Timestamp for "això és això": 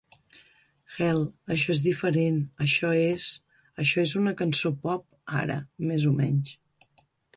2.67-4.07